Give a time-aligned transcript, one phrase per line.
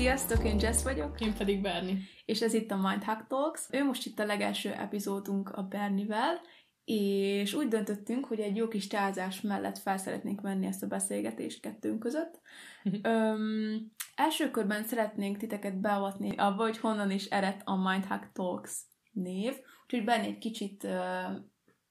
[0.00, 1.20] Sziasztok, én Jess vagyok.
[1.20, 1.98] Én pedig Berni.
[2.24, 3.66] És ez itt a Mind Hack Talks.
[3.70, 6.40] Ő most itt a legelső epizódunk a Bernivel,
[6.84, 11.60] és úgy döntöttünk, hogy egy jó kis tázás mellett fel szeretnénk menni ezt a beszélgetést
[11.60, 12.40] kettőnk között.
[13.02, 18.80] Öm, első körben szeretnénk titeket beavatni abba, hogy honnan is ered a Mind Hack Talks
[19.12, 19.52] név,
[19.84, 21.00] úgyhogy Berni egy kicsit ö,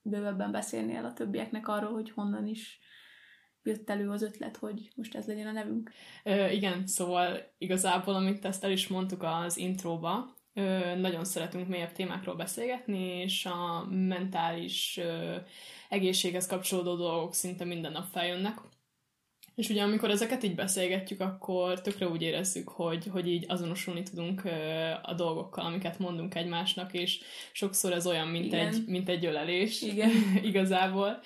[0.02, 2.80] bővebben beszélnél a többieknek arról, hogy honnan is
[3.70, 5.92] jött elő az ötlet, hogy most ez legyen a nevünk.
[6.24, 11.92] Ö, igen, szóval igazából, amit ezt el is mondtuk az intróba, ö, nagyon szeretünk mélyebb
[11.92, 15.36] témákról beszélgetni, és a mentális ö,
[15.90, 18.62] egészséghez kapcsolódó dolgok szinte minden nap feljönnek.
[19.60, 24.42] És ugye amikor ezeket így beszélgetjük, akkor tökre úgy érezzük, hogy, hogy így azonosulni tudunk
[25.02, 27.20] a dolgokkal, amiket mondunk egymásnak, és
[27.52, 30.12] sokszor ez olyan, mint, egy, mint egy ölelés Igen.
[30.44, 31.20] igazából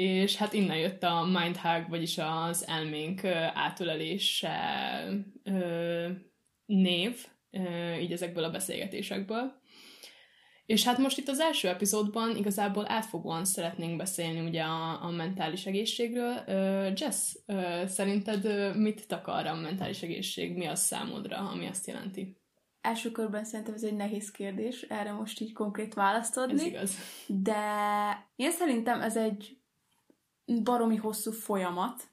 [0.00, 4.54] és hát innen jött a mindhug, vagyis az elménk átölelése
[6.66, 7.26] név,
[8.00, 9.58] így ezekből a beszélgetésekből.
[10.66, 15.66] És hát most itt az első epizódban igazából átfogóan szeretnénk beszélni ugye a, a mentális
[15.66, 16.44] egészségről.
[16.96, 17.34] Jess,
[17.86, 20.56] szerinted mit takar a mentális egészség?
[20.56, 22.36] Mi az számodra, ami azt jelenti?
[22.80, 26.60] Első körben szerintem ez egy nehéz kérdés, erre most így konkrét választ adni.
[26.60, 26.94] Ez igaz.
[27.26, 27.62] De
[28.36, 29.59] én szerintem ez egy
[30.62, 32.08] baromi hosszú folyamat,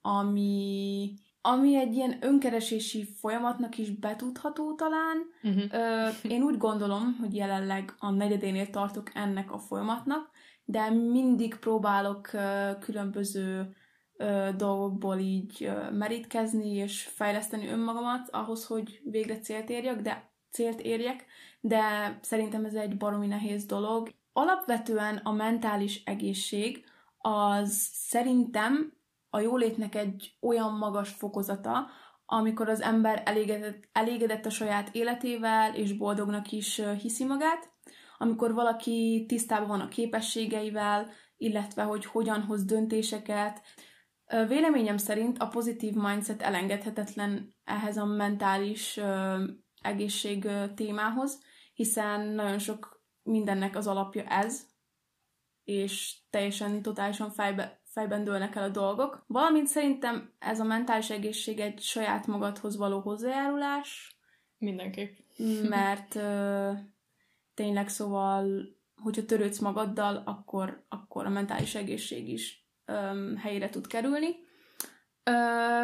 [0.00, 5.16] ami, ami egy ilyen önkeresési folyamatnak is betudható talán.
[5.42, 5.64] Uh-huh.
[5.72, 10.30] Ö, én úgy gondolom, hogy jelenleg a negyedénél tartok ennek a folyamatnak,
[10.64, 13.76] de mindig próbálok ö, különböző
[14.16, 20.80] ö, dolgokból így ö, merítkezni és fejleszteni önmagamat ahhoz, hogy végre célt érjek, de célt
[20.80, 21.26] érjek,
[21.60, 24.10] de szerintem ez egy baromi nehéz dolog.
[24.32, 26.84] Alapvetően a mentális egészség
[27.22, 28.92] az szerintem
[29.30, 31.86] a jólétnek egy olyan magas fokozata,
[32.26, 37.72] amikor az ember elégedett, elégedett a saját életével, és boldognak is hiszi magát,
[38.18, 43.60] amikor valaki tisztában van a képességeivel, illetve hogy hogyan hoz döntéseket.
[44.48, 49.00] Véleményem szerint a pozitív mindset elengedhetetlen ehhez a mentális
[49.80, 51.42] egészség témához,
[51.74, 54.66] hiszen nagyon sok mindennek az alapja ez,
[55.64, 59.24] és teljesen, totálisan fejbe, fejben dőlnek el a dolgok.
[59.26, 64.16] Valamint szerintem ez a mentális egészség egy saját magadhoz való hozzájárulás.
[64.58, 65.16] Mindenképp.
[65.68, 66.70] Mert ö,
[67.54, 68.66] tényleg szóval,
[69.02, 74.36] hogyha törődsz magaddal, akkor, akkor a mentális egészség is ö, helyére tud kerülni.
[75.24, 75.32] Ö,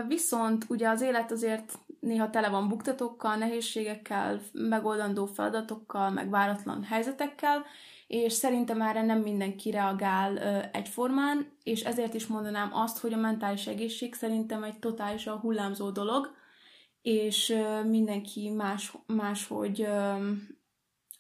[0.07, 7.65] viszont ugye az élet azért néha tele van buktatókkal, nehézségekkel, megoldandó feladatokkal, meg váratlan helyzetekkel,
[8.09, 13.17] és szerintem erre nem mindenki reagál ö, egyformán, és ezért is mondanám azt, hogy a
[13.17, 16.35] mentális egészség szerintem egy totálisan hullámzó dolog,
[17.03, 20.31] és ö, mindenki más, máshogy ö,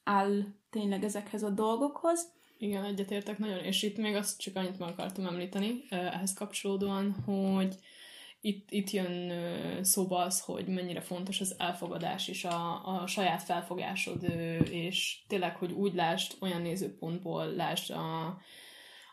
[0.04, 2.36] áll tényleg ezekhez a dolgokhoz.
[2.58, 7.74] Igen, egyetértek nagyon, és itt még azt csak annyit meg akartam említeni ehhez kapcsolódóan, hogy
[8.40, 9.32] itt, itt jön
[9.84, 14.22] szóba az, hogy mennyire fontos az elfogadás és a, a saját felfogásod,
[14.70, 18.38] és tényleg, hogy úgy lásd, olyan nézőpontból lásd a,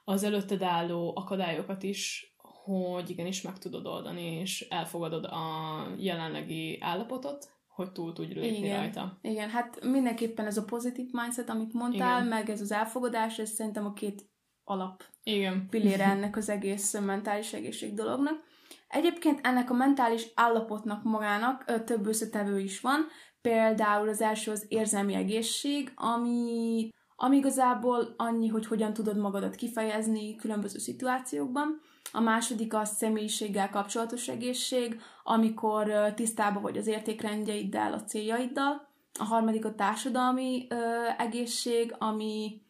[0.04, 7.50] az előtted álló akadályokat is, hogy igenis meg tudod oldani, és elfogadod a jelenlegi állapotot,
[7.68, 8.80] hogy túl tudj lépni Igen.
[8.80, 9.18] rajta.
[9.22, 12.28] Igen, hát mindenképpen ez a pozitív mindset, amit mondtál, Igen.
[12.28, 14.30] meg ez az elfogadás, ez szerintem a két
[14.64, 15.68] alap Igen.
[15.70, 18.44] pillére ennek az egész mentális egészség dolognak.
[18.88, 23.08] Egyébként ennek a mentális állapotnak magának több összetevő is van,
[23.42, 30.36] például az első az érzelmi egészség, ami, ami igazából annyi, hogy hogyan tudod magadat kifejezni
[30.36, 31.82] különböző szituációkban.
[32.12, 38.88] A második a személyiséggel kapcsolatos egészség, amikor tisztában vagy az értékrendjeiddel, a céljaiddal.
[39.20, 40.76] A harmadik a társadalmi ö,
[41.18, 42.62] egészség, ami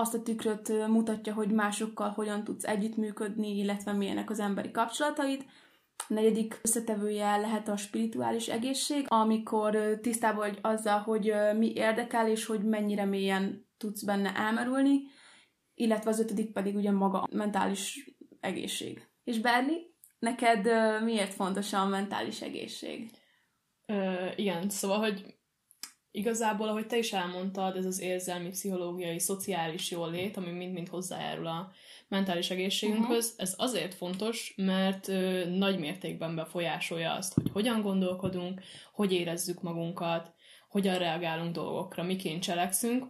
[0.00, 5.44] azt a tükröt mutatja, hogy másokkal hogyan tudsz együttműködni, illetve milyenek az emberi kapcsolataid.
[6.08, 12.46] A negyedik összetevője lehet a spirituális egészség, amikor tisztában vagy azzal, hogy mi érdekel, és
[12.46, 15.02] hogy mennyire mélyen tudsz benne elmerülni,
[15.74, 19.08] illetve az ötödik pedig ugye maga a mentális egészség.
[19.24, 19.76] És Berni,
[20.18, 20.68] neked
[21.04, 23.10] miért fontos a mentális egészség?
[23.86, 25.39] Ö, igen, szóval, hogy
[26.12, 31.72] Igazából, ahogy te is elmondtad, ez az érzelmi, pszichológiai, szociális jólét, ami mind-mind hozzájárul a
[32.08, 33.40] mentális egészségünkhöz, uh-huh.
[33.40, 38.62] ez azért fontos, mert ö, nagy mértékben befolyásolja azt, hogy hogyan gondolkodunk,
[38.92, 40.32] hogy érezzük magunkat,
[40.68, 43.06] hogyan reagálunk dolgokra, miként cselekszünk,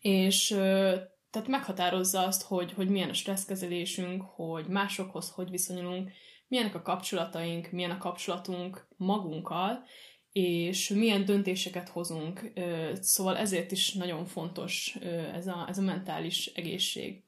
[0.00, 0.96] és ö,
[1.30, 6.10] tehát meghatározza azt, hogy, hogy milyen a stresszkezelésünk, hogy másokhoz hogy viszonyulunk,
[6.48, 9.84] milyenek a kapcsolataink, milyen a kapcsolatunk magunkkal,
[10.32, 12.52] és milyen döntéseket hozunk.
[13.00, 14.96] Szóval ezért is nagyon fontos
[15.34, 17.24] ez a, ez a mentális egészség.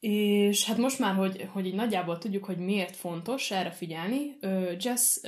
[0.00, 4.36] És hát most már, hogy, hogy így nagyjából tudjuk, hogy miért fontos erre figyelni,
[4.78, 5.20] Jess,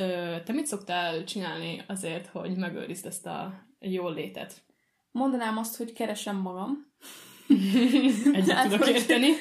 [0.44, 4.64] te mit szoktál csinálni azért, hogy megőrizd ezt a jól létet?
[5.10, 6.94] Mondanám azt, hogy keresem magam.
[8.32, 9.32] Egyet hát, tudok érteni.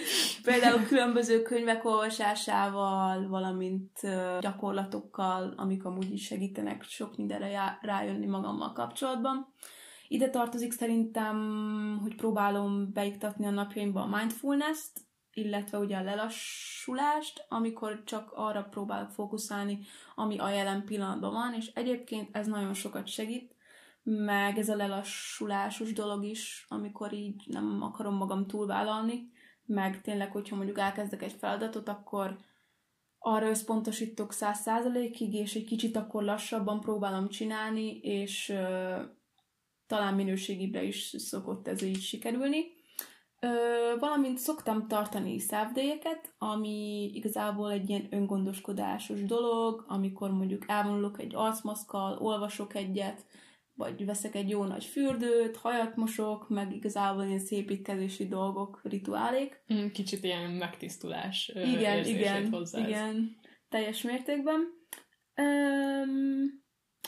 [0.44, 4.00] Például különböző könyvek olvasásával, valamint
[4.40, 9.54] gyakorlatokkal, amik amúgy is segítenek sok mindenre rájönni magammal kapcsolatban.
[10.08, 11.38] Ide tartozik szerintem,
[12.02, 15.00] hogy próbálom beiktatni a napjaimba a mindfulness-t,
[15.34, 19.80] illetve ugye a lelassulást, amikor csak arra próbálok fókuszálni,
[20.16, 23.55] ami a jelen pillanatban van, és egyébként ez nagyon sokat segít,
[24.08, 29.32] meg ez a lelassulásos dolog is, amikor így nem akarom magam túlvállalni,
[29.66, 32.38] meg tényleg, hogyha mondjuk elkezdek egy feladatot, akkor
[33.20, 38.96] arra összpontosítok száz százalékig, és egy kicsit akkor lassabban próbálom csinálni, és ö,
[39.88, 42.66] talán minőségibre is szokott ez így sikerülni.
[43.40, 43.48] Ö,
[44.00, 52.18] valamint szoktam tartani szávdélyeket, ami igazából egy ilyen öngondoskodásos dolog, amikor mondjuk elvonulok egy arcmaszkkal,
[52.18, 53.26] olvasok egyet,
[53.76, 59.64] vagy veszek egy jó nagy fürdőt, hajat mosok, meg igazából ilyen szépítkezési dolgok, rituálék.
[59.74, 63.38] Mm, kicsit ilyen megtisztulás igen, igen, hozzá igen,
[63.70, 64.60] teljes mértékben.
[65.36, 66.64] Um,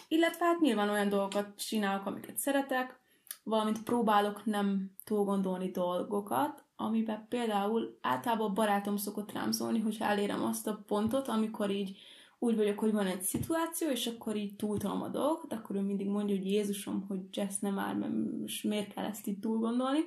[0.07, 2.99] illetve hát nyilván olyan dolgokat csinálok, amiket szeretek,
[3.43, 10.43] valamint próbálok nem túl gondolni dolgokat, amiben például általában barátom szokott rám szólni, hogyha elérem
[10.43, 11.97] azt a pontot, amikor így
[12.39, 16.07] úgy vagyok, hogy van egy szituáció, és akkor így túltolom a dolgot, akkor ő mindig
[16.07, 19.99] mondja, hogy Jézusom, hogy Jess nem már, mert most miért kell ezt így túl gondolni.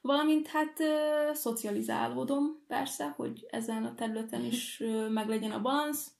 [0.00, 6.10] Valamint hát ö, szocializálódom persze, hogy ezen a területen is ö, meglegyen a balansz,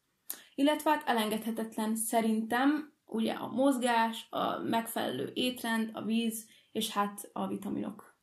[0.54, 7.46] illetve hát elengedhetetlen szerintem ugye a mozgás, a megfelelő étrend, a víz, és hát a
[7.46, 8.16] vitaminok.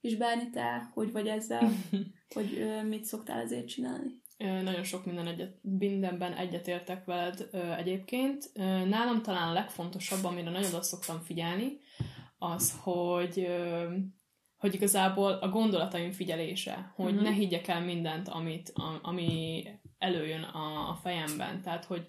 [0.00, 1.72] És Berni, te hogy vagy ezzel,
[2.34, 4.24] hogy ö, mit szoktál ezért csinálni?
[4.36, 8.50] Nagyon sok minden egyet, mindenben egyetértek veled egyébként.
[8.88, 11.78] Nálam talán a legfontosabb, amire nagyon oda szoktam figyelni,
[12.38, 13.48] az, hogy
[14.56, 17.22] hogy igazából a gondolataim figyelése, hogy mm-hmm.
[17.22, 19.62] ne higgyek el mindent, amit, a, ami
[19.98, 21.62] előjön a, a fejemben.
[21.62, 22.06] Tehát, hogy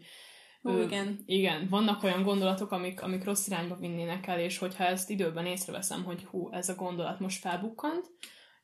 [0.64, 1.20] ö, igen.
[1.26, 6.04] Igen, vannak olyan gondolatok, amik, amik rossz irányba vinnének el, és hogyha ezt időben észreveszem,
[6.04, 8.06] hogy hú, ez a gondolat most felbukkant,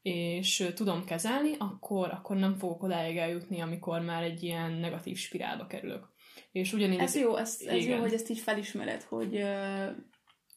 [0.04, 5.68] és tudom kezelni, akkor, akkor nem fogok odáig eljutni, amikor már egy ilyen negatív spirálba
[5.68, 6.12] kerülök.
[6.52, 7.00] És ugyanígy...
[7.00, 9.44] Ez jó, ez, ez jó, hogy ezt így felismered, hogy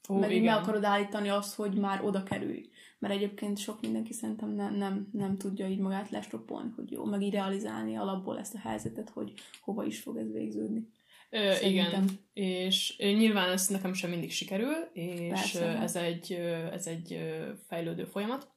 [0.08, 0.56] Ó, meg igen.
[0.56, 2.68] akarod állítani azt, hogy már oda kerülj.
[2.98, 7.22] Mert egyébként sok mindenki szerintem nem, nem, nem tudja így magát lestoppolni, hogy jó, meg
[7.22, 10.88] idealizálni alapból ezt a helyzetet, hogy hova is fog ez végződni.
[11.30, 16.32] Ö, igen, és nyilván ez nekem sem mindig sikerül, és Persze, ez egy,
[16.72, 17.18] ez egy
[17.66, 18.55] fejlődő folyamat.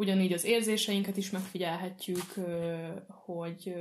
[0.00, 2.34] Ugyanígy az érzéseinket is megfigyelhetjük,
[3.08, 3.74] hogy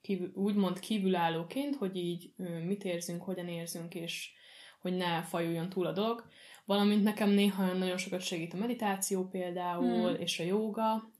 [0.00, 2.32] kívül, úgymond kívülállóként, hogy így
[2.66, 4.30] mit érzünk, hogyan érzünk, és
[4.80, 6.24] hogy ne fajuljon túl a dolog.
[6.64, 10.20] Valamint nekem néha nagyon sokat segít a meditáció például, hmm.
[10.20, 11.10] és a jóga,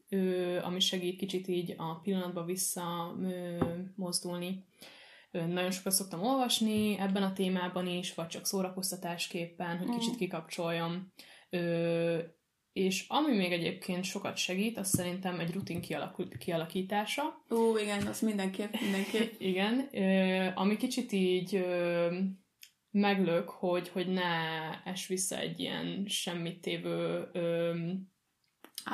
[0.62, 3.16] ami segít kicsit így a pillanatba vissza
[3.94, 4.64] mozdulni.
[5.30, 9.98] Nagyon sokat szoktam olvasni ebben a témában is, vagy csak szórakoztatásképpen, hogy hmm.
[9.98, 11.12] kicsit kikapcsoljam
[12.72, 15.80] és ami még egyébként sokat segít, az szerintem egy rutin
[16.38, 17.44] kialakítása.
[17.50, 19.40] Ó, igen, az mindenképp, mindenképp.
[19.52, 19.78] igen,
[20.54, 21.64] ami kicsit így
[22.90, 24.22] meglök, hogy, hogy ne
[24.84, 27.28] es vissza egy ilyen semmit tévő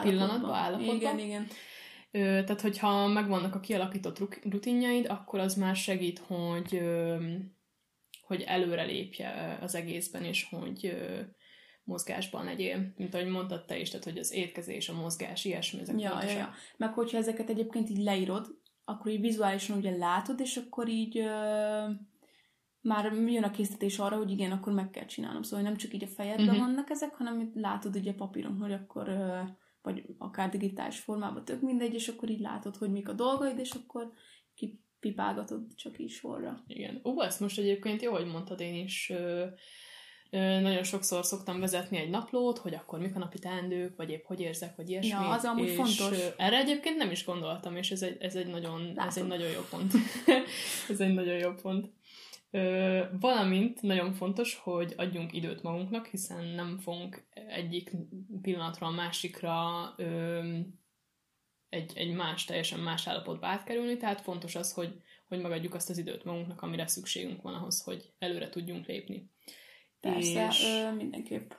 [0.02, 0.94] pillanatba, állapotba.
[0.94, 1.46] Igen, igen.
[2.44, 4.18] Tehát, hogyha megvannak a kialakított
[4.50, 6.80] rutinjaid, akkor az már segít, hogy,
[8.20, 10.96] hogy előrelépje az egészben, és hogy
[11.84, 16.00] mozgásban legyél, mint ahogy mondtad te is, tehát hogy az étkezés, a mozgás, ilyesmi, ezek
[16.00, 16.54] ja, ja, ja.
[16.76, 21.90] Meg hogyha ezeket egyébként így leírod, akkor így vizuálisan ugye látod, és akkor így ö,
[22.80, 25.42] már jön a készítés arra, hogy igen, akkor meg kell csinálnom.
[25.42, 26.64] Szóval nem csak így a fejedben uh-huh.
[26.64, 29.40] vannak ezek, hanem látod ugye papíron, hogy akkor ö,
[29.82, 33.70] vagy akár digitális formában, tök mindegy, és akkor így látod, hogy mik a dolgaid, és
[33.70, 34.12] akkor
[34.54, 36.64] kipipálgatod csak is sorra.
[36.66, 37.00] Igen.
[37.04, 39.46] Ó, ezt most egyébként jó, hogy mondtad, én is ö,
[40.38, 44.40] nagyon sokszor szoktam vezetni egy naplót, hogy akkor mik a napi teendők, vagy épp hogy
[44.40, 45.10] érzek, vagy ilyesmi.
[45.10, 46.18] Ja, az amúgy és fontos.
[46.36, 49.60] Erre egyébként nem is gondoltam, és ez egy, ez egy, nagyon, ez egy nagyon jó
[49.70, 49.92] pont.
[50.90, 51.92] ez egy nagyon jó pont.
[52.50, 57.90] Ö, valamint nagyon fontos, hogy adjunk időt magunknak, hiszen nem fogunk egyik
[58.42, 59.50] pillanatra a másikra
[59.96, 60.40] ö,
[61.68, 65.98] egy, egy más, teljesen más állapotba átkerülni, tehát fontos az, hogy, hogy megadjuk azt az
[65.98, 69.30] időt magunknak, amire szükségünk van ahhoz, hogy előre tudjunk lépni.
[70.12, 70.64] Persze, és...
[70.64, 71.50] ö, mindenképp.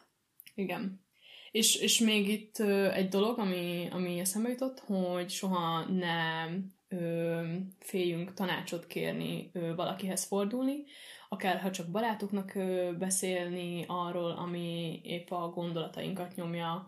[0.56, 1.04] Igen.
[1.52, 6.46] És, és még itt ö, egy dolog, ami, ami eszembe jutott, hogy soha ne
[6.88, 7.42] ö,
[7.80, 10.84] féljünk tanácsot kérni, ö, valakihez fordulni,
[11.30, 16.88] akár ha csak barátoknak ö, beszélni arról, ami épp a gondolatainkat nyomja,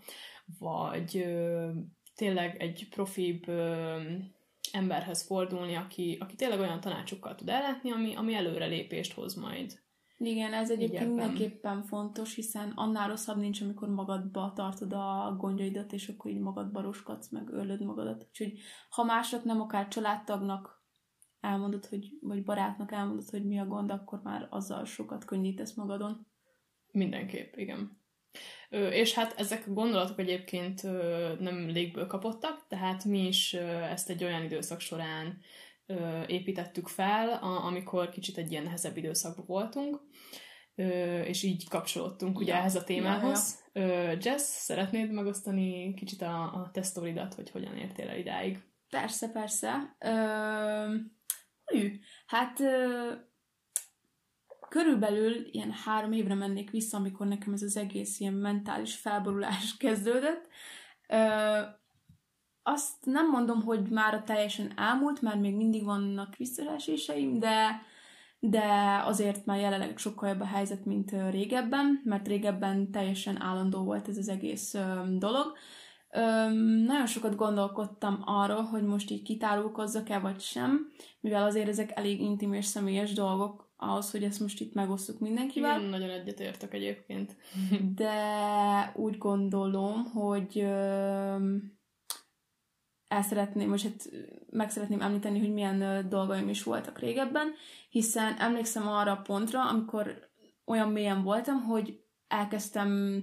[0.59, 1.69] vagy ö,
[2.15, 3.95] tényleg egy profibb ö,
[4.71, 9.85] emberhez fordulni, aki, aki tényleg olyan tanácsokkal tud ellátni, ami, ami előrelépést hoz majd.
[10.19, 16.07] Igen, ez egyébként mindenképpen fontos, hiszen annál rosszabb nincs, amikor magadba tartod a gondjaidat, és
[16.07, 18.25] akkor így magadba roskadsz, meg ölöd magadat.
[18.29, 18.59] Úgyhogy
[18.89, 20.83] ha mások nem, akár családtagnak
[21.39, 26.27] elmondod, hogy, vagy barátnak elmondod, hogy mi a gond, akkor már azzal sokat könnyítesz magadon.
[26.91, 28.01] Mindenképp, igen.
[28.69, 33.65] Ö, és hát ezek a gondolatok egyébként ö, nem légből kapottak, tehát mi is ö,
[33.67, 35.39] ezt egy olyan időszak során
[35.87, 40.01] ö, építettük fel, a, amikor kicsit egy ilyen nehezebb időszakban voltunk,
[40.75, 43.63] ö, és így kapcsolódtunk ugye ja, ehhez a témához.
[43.73, 44.11] Ja, ja.
[44.11, 48.59] Ö, Jess, szeretnéd megosztani kicsit a, a te sztoridat, hogy hogyan értél el idáig?
[48.89, 49.95] Persze, persze.
[49.99, 50.95] Ö,
[51.65, 53.11] hű, hát ö,
[54.69, 60.47] körülbelül ilyen három évre mennék vissza, amikor nekem ez az egész ilyen mentális felborulás kezdődött.
[61.07, 61.61] Ö,
[62.67, 67.81] azt nem mondom, hogy már a teljesen elmúlt, mert még mindig vannak visszaeséseim, de,
[68.39, 74.07] de azért már jelenleg sokkal jobb a helyzet, mint régebben, mert régebben teljesen állandó volt
[74.07, 74.75] ez az egész
[75.17, 75.53] dolog.
[76.11, 82.21] Öm, nagyon sokat gondolkodtam arról, hogy most így kitárulkozzak-e vagy sem, mivel azért ezek elég
[82.21, 85.81] intim és személyes dolgok ahhoz, hogy ezt most itt megosztjuk mindenkivel.
[85.81, 87.35] Én nagyon egyetértek egyébként.
[87.95, 91.76] De úgy gondolom, hogy öm,
[93.07, 94.09] el szeretném, most hát
[94.49, 97.53] meg szeretném említeni, hogy milyen dolgaim is voltak régebben,
[97.89, 100.29] hiszen emlékszem arra a pontra, amikor
[100.65, 103.21] olyan mélyen voltam, hogy elkezdtem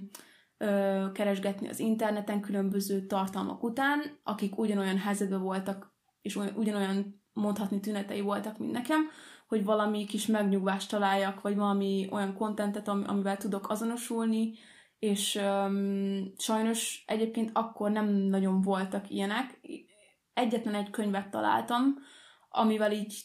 [0.57, 8.21] ö, keresgetni az interneten különböző tartalmak után, akik ugyanolyan helyzetben voltak, és ugyanolyan mondhatni tünetei
[8.21, 9.09] voltak, mint nekem,
[9.47, 14.53] hogy valami kis megnyugvást találjak, vagy valami olyan kontentet, amivel tudok azonosulni,
[15.05, 19.59] és um, sajnos egyébként akkor nem nagyon voltak ilyenek.
[20.33, 21.95] Egyetlen egy könyvet találtam,
[22.49, 23.15] amivel így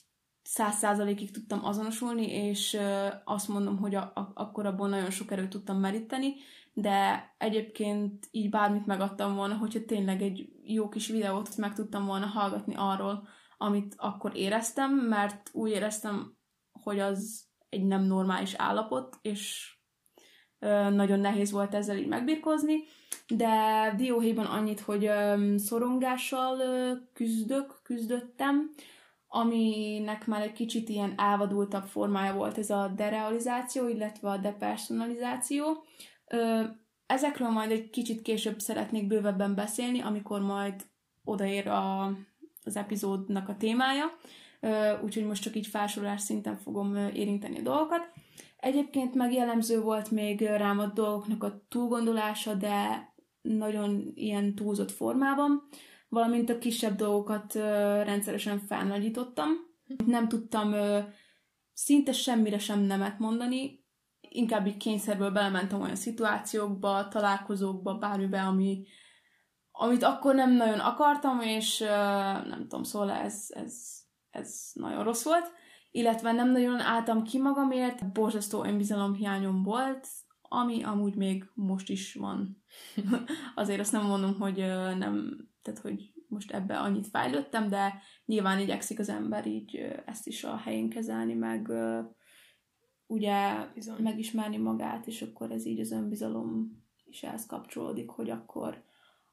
[0.42, 5.30] száz százalékig tudtam azonosulni, és uh, azt mondom, hogy a, a, akkor abból nagyon sok
[5.30, 6.34] erőt tudtam meríteni,
[6.72, 12.26] de egyébként így bármit megadtam volna, hogyha tényleg egy jó kis videót meg tudtam volna
[12.26, 16.36] hallgatni arról, amit akkor éreztem, mert úgy éreztem,
[16.82, 19.74] hogy az egy nem normális állapot, és
[20.90, 22.82] nagyon nehéz volt ezzel így megbirkózni,
[23.28, 25.10] de dióhéjban annyit, hogy
[25.56, 26.58] szorongással
[27.12, 28.70] küzdök, küzdöttem,
[29.28, 35.84] aminek már egy kicsit ilyen elvadultabb formája volt ez a derealizáció, illetve a depersonalizáció.
[37.06, 40.74] Ezekről majd egy kicsit később szeretnék bővebben beszélni, amikor majd
[41.24, 42.04] odaér a,
[42.64, 44.04] az epizódnak a témája,
[45.02, 48.12] úgyhogy most csak így felsorolás szinten fogom érinteni a dolgokat.
[48.56, 53.08] Egyébként megjellemző volt még rám a dolgoknak a túlgondolása, de
[53.40, 55.68] nagyon ilyen túlzott formában,
[56.08, 57.54] valamint a kisebb dolgokat
[58.04, 59.48] rendszeresen felnagyítottam.
[60.06, 60.74] Nem tudtam
[61.72, 63.84] szinte semmire sem nemet mondani,
[64.20, 68.86] inkább így kényszerből belementem olyan szituációkba, találkozókba, bármibe, ami,
[69.70, 71.78] amit akkor nem nagyon akartam, és
[72.48, 73.74] nem tudom, szóval ez, ez,
[74.30, 75.52] ez nagyon rossz volt
[75.90, 80.08] illetve nem nagyon álltam ki magamért, borzasztó önbizalomhiányom volt,
[80.42, 82.62] ami amúgy még most is van.
[83.54, 84.56] Azért azt nem mondom, hogy
[84.98, 90.44] nem, tehát hogy most ebbe annyit fejlődtem, de nyilván igyekszik az ember így ezt is
[90.44, 91.72] a helyén kezelni, meg
[93.06, 94.02] ugye Bizony.
[94.02, 98.84] megismerni magát, és akkor ez így az önbizalom is ehhez kapcsolódik, hogy akkor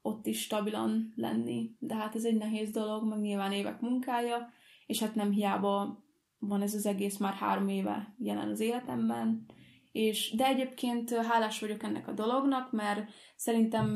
[0.02, 1.76] ott is stabilan lenni.
[1.78, 4.48] De hát ez egy nehéz dolog, meg nyilván évek munkája,
[4.86, 6.04] és hát nem hiába
[6.38, 9.46] van ez az egész már három éve jelen az életemben,
[9.92, 13.88] és, de egyébként hálás vagyok ennek a dolognak, mert szerintem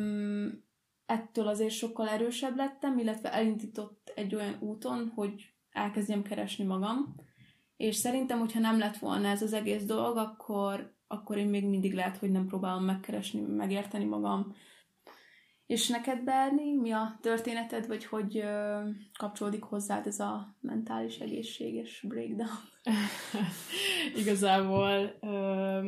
[1.07, 7.15] ettől azért sokkal erősebb lettem, illetve elindított egy olyan úton, hogy elkezdjem keresni magam,
[7.77, 11.95] és szerintem, hogyha nem lett volna ez az egész dolog, akkor, akkor én még mindig
[11.95, 14.55] lehet, hogy nem próbálom megkeresni, megérteni magam,
[15.73, 18.81] és neked, Berni, mi a történeted, vagy hogy ö,
[19.19, 22.59] kapcsolódik hozzád ez a mentális egészséges breakdown?
[24.23, 25.81] Igazából ö,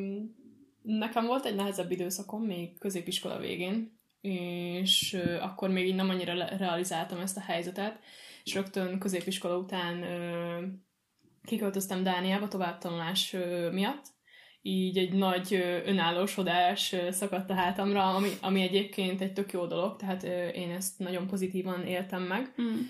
[0.82, 7.20] nekem volt egy nehezebb időszakom még középiskola végén, és akkor még így nem annyira realizáltam
[7.20, 7.98] ezt a helyzetet,
[8.44, 10.04] és rögtön középiskola után
[11.42, 13.36] kiköltöztem Dániába továbbtanulás
[13.72, 14.06] miatt,
[14.66, 15.54] így egy nagy
[15.84, 20.22] önállósodás szakadt a hátamra, ami, ami egyébként egy tök jó dolog, tehát
[20.54, 22.52] én ezt nagyon pozitívan éltem meg.
[22.62, 22.80] Mm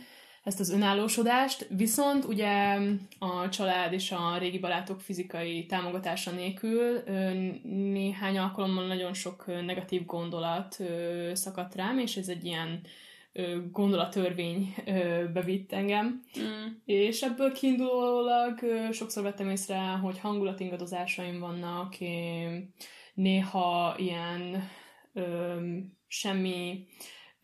[0.44, 2.78] ezt az önállósodást, viszont ugye
[3.18, 7.02] a család és a régi barátok fizikai támogatása nélkül
[7.92, 10.80] néhány alkalommal nagyon sok negatív gondolat
[11.32, 12.80] szakadt rám, és ez egy ilyen
[13.70, 14.74] gondolattörvény
[15.32, 16.22] bevitt engem.
[16.40, 16.66] Mm.
[16.84, 18.58] És ebből kiindulólag
[18.92, 21.94] sokszor vettem észre, hogy hangulatingadozásaim vannak,
[23.14, 24.68] néha ilyen
[26.06, 26.86] semmi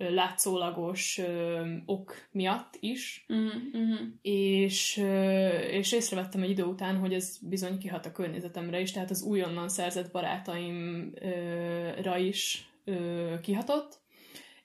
[0.08, 7.38] látszólagos ö, ok miatt is, uh-huh, És, ö, és észrevettem egy idő után, hogy ez
[7.48, 13.98] bizony kihat a környezetemre is, tehát az újonnan szerzett barátaimra is ö, kihatott,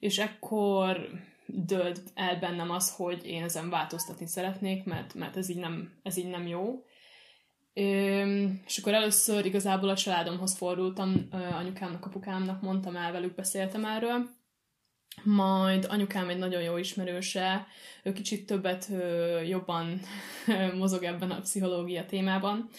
[0.05, 1.09] és ekkor
[1.45, 6.17] dölt el bennem az, hogy én ezen változtatni szeretnék, mert, mert ez, így nem, ez
[6.17, 6.83] így nem jó.
[8.65, 14.29] És akkor először igazából a családomhoz fordultam, anyukámnak, apukámnak, mondtam el velük, beszéltem erről,
[15.23, 17.67] majd anyukám egy nagyon jó ismerőse,
[18.03, 18.89] ő kicsit többet,
[19.47, 19.99] jobban
[20.79, 22.69] mozog ebben a pszichológia témában.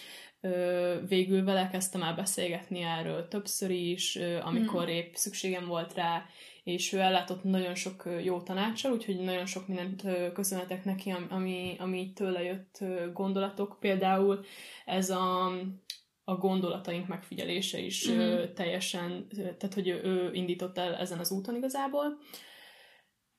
[1.07, 4.93] Végül vele kezdtem el beszélgetni erről többször is, amikor hmm.
[4.93, 6.25] épp szükségem volt rá,
[6.67, 12.11] és ő ellátott nagyon sok jó tanácsal, úgyhogy nagyon sok mindent köszönhetek neki, ami, ami
[12.15, 12.79] tőle jött
[13.13, 13.77] gondolatok.
[13.79, 14.45] Például
[14.85, 15.51] ez a
[16.29, 18.53] a gondolataink megfigyelése is mm-hmm.
[18.53, 22.17] teljesen, tehát hogy ő, ő indított el ezen az úton igazából.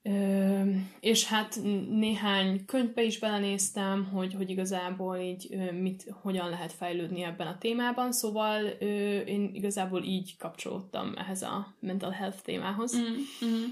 [0.02, 1.58] Ö, és hát
[1.90, 8.12] néhány könyvbe is belenéztem, hogy, hogy igazából így mit, hogyan lehet fejlődni ebben a témában,
[8.12, 12.96] szóval ö, én igazából így kapcsolódtam ehhez a mental health témához.
[12.96, 13.64] Mm-hmm.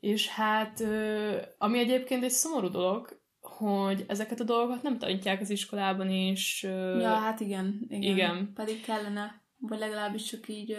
[0.00, 5.50] És hát, ö, ami egyébként egy szomorú dolog, hogy ezeket a dolgokat nem tanítják az
[5.50, 6.62] iskolában, és...
[6.98, 8.02] Ja, hát igen, igen.
[8.02, 8.52] Igen.
[8.54, 10.76] Pedig kellene, vagy legalábbis csak így...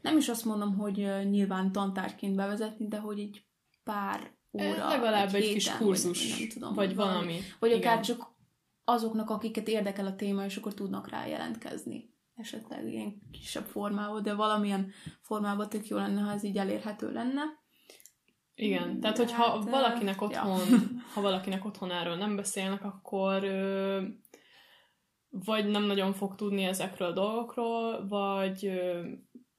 [0.00, 3.42] Nem is azt mondom, hogy nyilván tantárként bevezetni, de hogy így
[3.90, 7.38] pár óra, Legalább egy, egy kis kurzus, vagy, nem tudom, vagy valami.
[7.58, 7.82] Vagy igen.
[7.82, 8.26] akár csak
[8.84, 12.14] azoknak, akiket érdekel a téma, és akkor tudnak rá jelentkezni.
[12.34, 17.42] Esetleg ilyen kisebb formában, de valamilyen formában tök jó lenne, ha ez így elérhető lenne.
[18.54, 20.78] Igen, tehát hogyha hát, valakinek otthon, ja.
[21.14, 24.02] ha valakinek otthon erről nem beszélnek, akkor ö,
[25.28, 29.08] vagy nem nagyon fog tudni ezekről a dolgokról, vagy ö,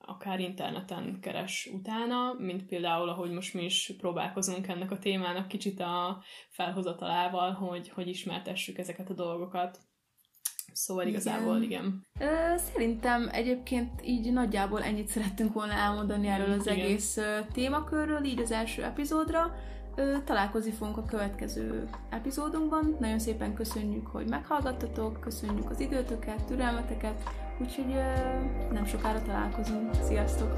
[0.05, 5.79] akár interneten keres utána, mint például, ahogy most mi is próbálkozunk ennek a témának kicsit
[5.79, 9.79] a felhozatalával, hogy, hogy ismertessük ezeket a dolgokat.
[10.73, 12.05] Szóval igazából igen.
[12.19, 12.57] igen.
[12.57, 16.79] Szerintem egyébként így nagyjából ennyit szerettünk volna elmondani erről az igen.
[16.79, 17.19] egész
[17.53, 19.55] témakörről, így az első epizódra.
[20.25, 22.97] Találkozni fogunk a következő epizódunkban.
[22.99, 27.23] Nagyon szépen köszönjük, hogy meghallgattatok, köszönjük az időtöket, türelmeteket,
[27.62, 27.95] úgyhogy
[28.71, 29.89] nem sokára találkozunk.
[30.08, 30.52] Sziasztok!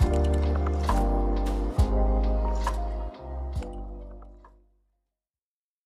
[0.00, 0.49] thank you